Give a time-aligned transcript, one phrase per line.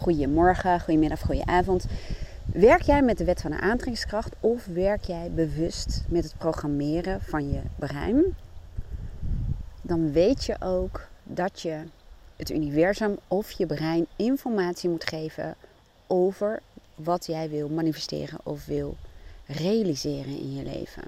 [0.00, 1.86] goedemorgen, goedemiddag, goedenavond.
[2.44, 7.20] Werk jij met de wet van de aantrekkingskracht of werk jij bewust met het programmeren
[7.20, 8.36] van je brein?
[9.82, 11.82] Dan weet je ook dat je
[12.36, 15.54] het universum of je brein informatie moet geven
[16.06, 16.60] over
[16.94, 18.96] wat jij wil manifesteren of wil
[19.46, 21.02] realiseren in je leven.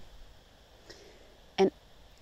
[1.55, 1.71] En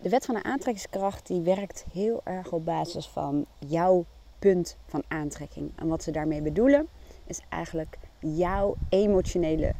[0.00, 4.05] de wet van de aantrekkingskracht die werkt heel erg op basis van jouw
[4.41, 5.72] punt van aantrekking.
[5.77, 6.89] En wat ze daarmee bedoelen
[7.27, 9.72] is eigenlijk jouw emotionele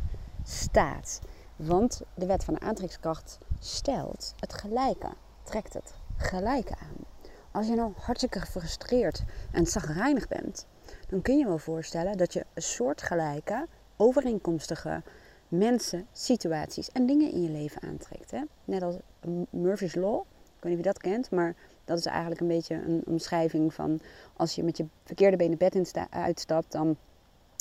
[0.45, 1.21] staat.
[1.57, 5.09] Want de wet van de aantrekkingskracht stelt het gelijke,
[5.43, 7.05] trekt het gelijke aan.
[7.53, 10.67] Als je nou hartstikke gefrustreerd en zagrijnig bent,
[11.09, 13.67] dan kun je wel voorstellen dat je soortgelijke,
[13.97, 15.03] overeenkomstige
[15.49, 18.31] mensen, situaties en dingen in je leven aantrekt.
[18.31, 18.41] Hè?
[18.65, 18.97] Net als
[19.51, 21.55] Murphy's Law, ik weet niet of je dat kent, maar
[21.91, 24.01] dat is eigenlijk een beetje een omschrijving van
[24.37, 26.97] als je met je verkeerde benen bed uitstapt, dan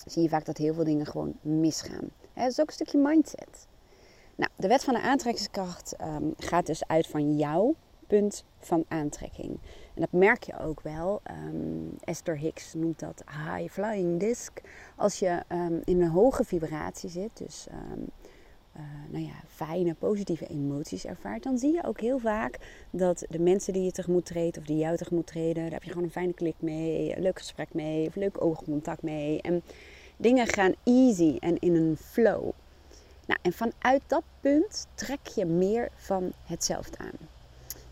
[0.05, 2.09] zie je vaak dat heel veel dingen gewoon misgaan.
[2.33, 3.67] Hè, dat is ook een stukje mindset.
[4.35, 7.75] Nou, de wet van de aantrekkingskracht ehm, gaat dus uit van jouw
[8.07, 9.59] punt van aantrekking.
[9.93, 11.21] En dat merk je ook wel.
[11.31, 14.61] Um, Esther Hicks noemt dat high flying disc.
[14.95, 17.67] Als je ehm, in een hoge vibratie zit, dus
[18.79, 22.57] uh, nou ja, fijne, positieve emoties ervaart, dan zie je ook heel vaak
[22.89, 25.89] dat de mensen die je tegemoet treedt of die jou tegemoet treden, daar heb je
[25.89, 29.41] gewoon een fijne klik mee, een leuk gesprek mee, of leuk oogcontact mee.
[29.41, 29.61] En
[30.17, 32.51] dingen gaan easy en in een flow.
[33.25, 37.27] Nou, en vanuit dat punt trek je meer van hetzelfde aan.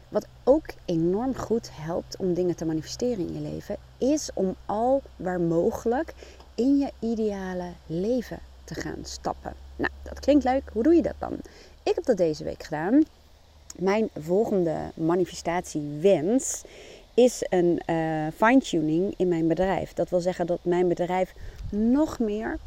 [0.10, 5.02] Wat ook enorm goed helpt om dingen te manifesteren in je leven, is om al
[5.16, 6.14] waar mogelijk
[6.56, 9.54] in je ideale leven te gaan stappen.
[9.76, 10.64] Nou, klinkt leuk.
[10.74, 11.34] Hoe doe je dat dan?
[11.84, 13.04] Ik heb dat deze week gedaan.
[13.78, 16.64] Mijn volgende manifestatiewens
[17.14, 19.94] is een uh, fine-tuning in mijn bedrijf.
[19.94, 21.34] Dat wil zeggen dat mijn bedrijf
[21.70, 22.58] nog meer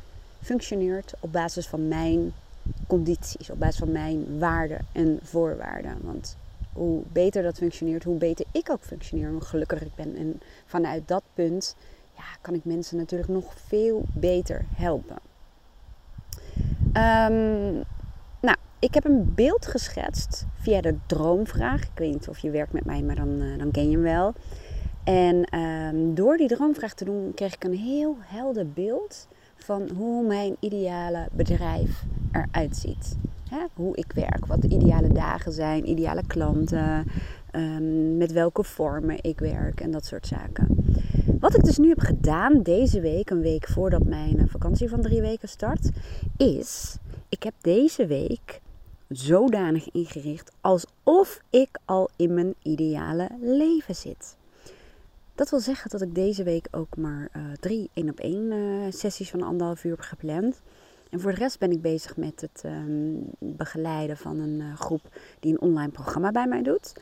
[0.42, 2.32] functioneert op basis van mijn
[2.86, 5.96] condities, op basis van mijn waarden en voorwaarden.
[6.00, 6.36] Want
[6.72, 10.16] hoe beter dat functioneert, hoe beter ik ook functioneer, hoe gelukkiger ik ben.
[10.16, 11.76] En vanuit dat punt
[12.16, 15.16] ja, kan ik mensen natuurlijk nog veel beter helpen.
[17.00, 17.84] Um,
[18.40, 21.82] nou, ik heb een beeld geschetst via de droomvraag.
[21.82, 24.02] Ik weet niet of je werkt met mij, maar dan, uh, dan ken je hem
[24.02, 24.34] wel.
[25.04, 30.26] En um, door die droomvraag te doen, kreeg ik een heel helder beeld van hoe
[30.26, 33.16] mijn ideale bedrijf eruit ziet.
[33.50, 33.64] Hè?
[33.74, 37.06] Hoe ik werk, wat de ideale dagen zijn, ideale klanten,
[37.52, 40.79] um, met welke vormen ik werk en dat soort zaken.
[41.38, 45.00] Wat ik dus nu heb gedaan deze week, een week voordat mijn eh, vakantie van
[45.00, 45.90] drie weken start,
[46.36, 46.96] is
[47.28, 48.60] ik heb deze week
[49.08, 54.36] zodanig ingericht alsof ik al in mijn ideale leven zit.
[55.34, 58.92] Dat wil zeggen dat ik deze week ook maar uh, drie één op één uh,
[58.92, 60.60] sessies van anderhalf uur heb gepland.
[61.10, 65.02] En voor de rest ben ik bezig met het um, begeleiden van een groep
[65.40, 66.92] die een online programma bij mij doet.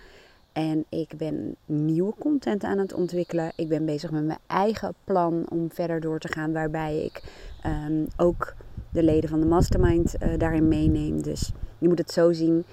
[0.58, 3.52] En ik ben nieuwe content aan het ontwikkelen.
[3.56, 6.52] Ik ben bezig met mijn eigen plan om verder door te gaan.
[6.52, 7.22] Waarbij ik
[7.66, 8.54] um, ook
[8.92, 11.22] de leden van de mastermind uh, daarin meeneem.
[11.22, 12.64] Dus je moet het zo zien.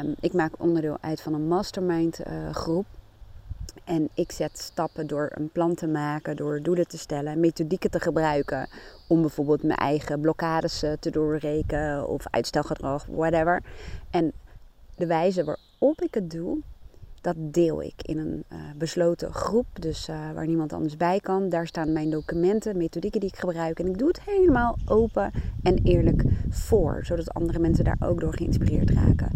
[0.00, 2.86] Um, ik maak onderdeel uit van een mastermind uh, groep.
[3.84, 8.00] En ik zet stappen door een plan te maken, door doelen te stellen, methodieken te
[8.00, 8.68] gebruiken.
[9.08, 13.62] Om bijvoorbeeld mijn eigen blokkades uh, te doorrekenen of uitstelgedrag, whatever.
[14.10, 14.32] En
[14.96, 16.58] de wijze waarop ik het doe,
[17.24, 21.48] dat deel ik in een uh, besloten groep, dus uh, waar niemand anders bij kan.
[21.48, 23.78] Daar staan mijn documenten, methodieken die ik gebruik.
[23.78, 25.30] En ik doe het helemaal open
[25.62, 29.30] en eerlijk voor, zodat andere mensen daar ook door geïnspireerd raken.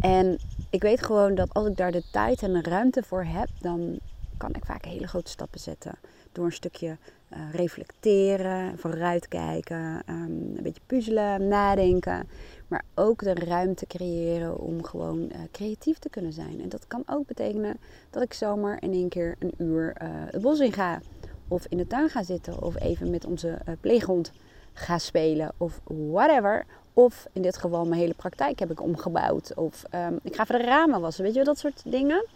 [0.00, 0.38] En
[0.70, 3.98] ik weet gewoon dat als ik daar de tijd en de ruimte voor heb, dan
[4.36, 5.92] kan ik vaak hele grote stappen zetten.
[6.32, 6.96] Door een stukje
[7.32, 12.28] uh, reflecteren, vooruitkijken, um, een beetje puzzelen, nadenken.
[12.68, 16.60] Maar ook de ruimte creëren om gewoon uh, creatief te kunnen zijn.
[16.62, 17.76] En dat kan ook betekenen
[18.10, 21.00] dat ik zomaar in één keer een uur uh, het bos in ga.
[21.48, 22.62] Of in de tuin ga zitten.
[22.62, 24.32] Of even met onze pleeghond
[24.72, 25.52] ga spelen.
[25.56, 26.64] Of whatever.
[26.92, 29.54] Of in dit geval mijn hele praktijk heb ik omgebouwd.
[29.54, 31.24] Of um, ik ga voor de ramen wassen.
[31.24, 32.26] Weet je dat soort dingen.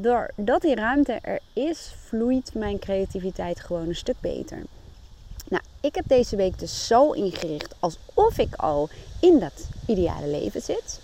[0.00, 4.58] Doordat die ruimte er is, vloeit mijn creativiteit gewoon een stuk beter.
[5.48, 8.88] Nou, ik heb deze week dus zo ingericht alsof ik al
[9.20, 11.00] in dat ideale leven zit.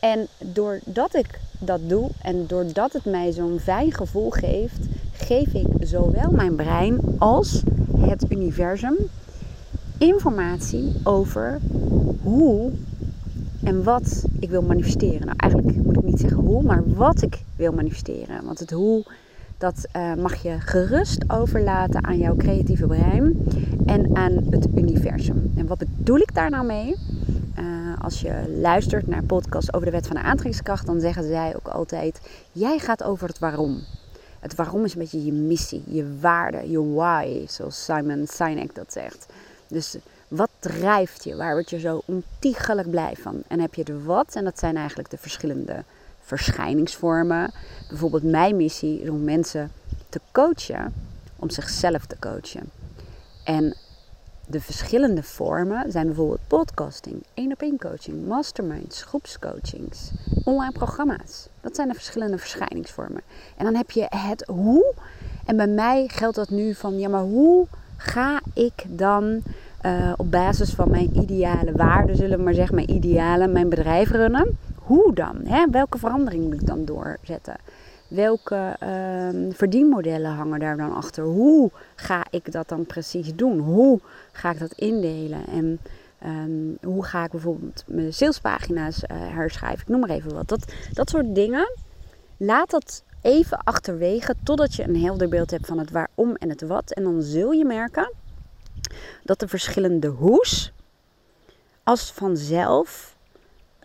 [0.00, 5.66] En doordat ik dat doe en doordat het mij zo'n fijn gevoel geeft, geef ik
[5.80, 7.62] zowel mijn brein als
[7.96, 8.96] het universum
[9.98, 11.60] informatie over
[12.22, 12.72] hoe
[13.64, 15.26] en wat ik wil manifesteren.
[15.26, 18.44] Nou, eigenlijk moet ik niet zeggen hoe, maar wat ik wil manifesteren.
[18.44, 19.04] Want het hoe,
[19.58, 23.46] Dat uh, mag je gerust overlaten aan jouw creatieve brein
[23.86, 25.52] en aan het universum.
[25.56, 26.96] En wat bedoel ik daar nou mee?
[27.58, 27.64] Uh,
[28.02, 31.68] als je luistert naar podcasts over de wet van de aantrekkingskracht, dan zeggen zij ook
[31.68, 32.20] altijd:
[32.52, 33.78] jij gaat over het waarom.
[34.40, 38.92] Het waarom is een beetje je missie, je waarde, je why, zoals Simon Sinek dat
[38.92, 39.26] zegt.
[39.68, 39.96] Dus
[40.30, 41.36] wat drijft je?
[41.36, 43.42] Waar word je zo ontiegelijk blij van?
[43.48, 44.34] En heb je de wat?
[44.34, 45.84] En dat zijn eigenlijk de verschillende
[46.20, 47.50] verschijningsvormen.
[47.88, 49.72] Bijvoorbeeld mijn missie is om mensen
[50.08, 50.94] te coachen
[51.36, 52.70] om zichzelf te coachen.
[53.44, 53.76] En
[54.46, 60.10] de verschillende vormen zijn bijvoorbeeld podcasting, één op één coaching, masterminds, groepscoachings,
[60.44, 61.48] online programma's.
[61.60, 63.22] Dat zijn de verschillende verschijningsvormen.
[63.56, 64.94] En dan heb je het hoe.
[65.44, 67.66] En bij mij geldt dat nu van, ja maar hoe
[67.96, 69.42] ga ik dan
[69.86, 74.10] uh, op basis van mijn ideale waarden, zullen we maar zeggen, mijn idealen, mijn bedrijf
[74.10, 74.58] runnen?
[74.74, 75.40] Hoe dan?
[75.44, 75.66] Hè?
[75.70, 77.56] Welke verandering moet ik dan doorzetten?
[78.08, 81.24] Welke uh, verdienmodellen hangen daar dan achter?
[81.24, 83.58] Hoe ga ik dat dan precies doen?
[83.58, 84.00] Hoe
[84.32, 85.46] ga ik dat indelen?
[85.46, 85.78] En
[86.26, 89.80] um, hoe ga ik bijvoorbeeld mijn salespagina's uh, herschrijven?
[89.80, 90.48] Ik noem maar even wat.
[90.48, 91.72] Dat, dat soort dingen.
[92.36, 96.62] Laat dat even achterwege totdat je een helder beeld hebt van het waarom en het
[96.62, 96.92] wat.
[96.92, 98.12] En dan zul je merken
[99.24, 100.72] dat de verschillende hoes
[101.82, 103.16] als vanzelf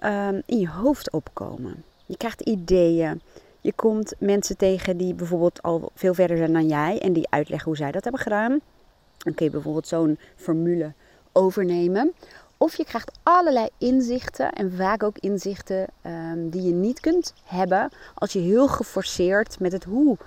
[0.03, 1.83] um, in je hoofd opkomen.
[2.05, 3.21] Je krijgt ideeën.
[3.61, 7.67] Je komt mensen tegen die bijvoorbeeld al veel verder zijn dan jij en die uitleggen
[7.67, 8.59] hoe zij dat hebben gedaan.
[9.17, 10.93] Dan kun je bijvoorbeeld zo'n formule
[11.31, 12.13] overnemen.
[12.57, 17.89] Of je krijgt allerlei inzichten en vaak ook inzichten um, die je niet kunt hebben
[18.13, 20.17] als je heel geforceerd met het hoe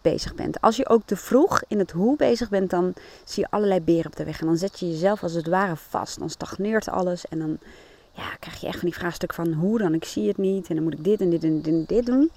[0.00, 0.60] bezig bent.
[0.60, 4.06] Als je ook te vroeg in het hoe bezig bent, dan zie je allerlei beren
[4.06, 4.40] op de weg.
[4.40, 6.18] En dan zet je jezelf als het ware vast.
[6.18, 7.58] Dan stagneert alles en dan
[8.12, 10.74] ja, krijg je echt van die vraagstuk van hoe dan, ik zie het niet en
[10.74, 12.30] dan moet ik dit en dit en dit en dit doen.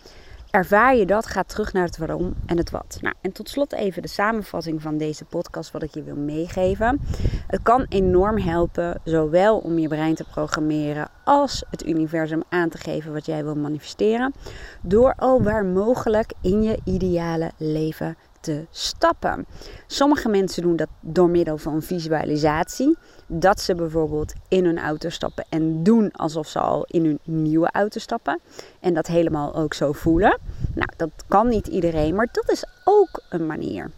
[0.51, 2.98] Ervaar je dat, ga terug naar het waarom en het wat.
[3.01, 7.01] Nou, en tot slot even de samenvatting van deze podcast, wat ik je wil meegeven.
[7.48, 12.77] Het kan enorm helpen, zowel om je brein te programmeren als het universum aan te
[12.77, 14.33] geven wat jij wil manifesteren,
[14.81, 19.45] door al waar mogelijk in je ideale leven te stappen.
[19.88, 22.97] Sommige mensen doen dat door middel van visualisatie.
[23.27, 27.69] Dat ze bijvoorbeeld in hun auto stappen en doen alsof ze al in hun nieuwe
[27.71, 28.39] auto stappen.
[28.79, 30.39] En dat helemaal ook zo voelen.
[30.75, 33.91] Nou, dat kan niet iedereen, maar dat is ook een manier.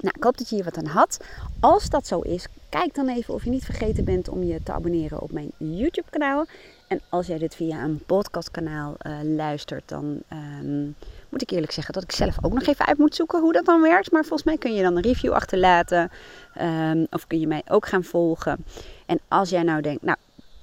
[0.00, 1.24] Nou, ik hoop dat je hier wat aan had.
[1.60, 4.72] Als dat zo is, kijk dan even of je niet vergeten bent om je te
[4.72, 6.46] abonneren op mijn YouTube kanaal.
[6.88, 10.94] En als jij dit via een podcastkanaal uh, luistert, dan um,
[11.28, 13.64] moet ik eerlijk zeggen dat ik zelf ook nog even uit moet zoeken hoe dat
[13.64, 14.12] dan werkt.
[14.12, 16.10] Maar volgens mij kun je dan een review achterlaten.
[16.60, 18.64] Um, of kun je mij ook gaan volgen.
[19.06, 20.16] En als jij nou denkt, nou,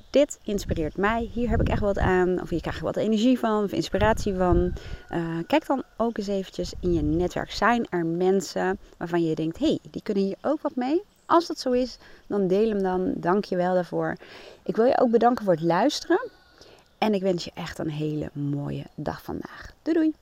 [0.10, 1.30] dit inspireert mij.
[1.34, 2.42] Hier heb ik echt wat aan.
[2.42, 3.64] Of hier krijg ik wat energie van.
[3.64, 4.74] Of inspiratie van.
[5.12, 7.52] Uh, kijk dan ook eens eventjes in je netwerk.
[7.52, 11.02] Zijn er mensen waarvan je denkt, hé, hey, die kunnen hier ook wat mee?
[11.26, 11.98] Als dat zo is,
[12.28, 13.14] dan deel hem dan.
[13.16, 14.16] Dank je wel daarvoor.
[14.64, 16.30] Ik wil je ook bedanken voor het luisteren.
[16.98, 19.74] En ik wens je echt een hele mooie dag vandaag.
[19.82, 20.14] Doei doei!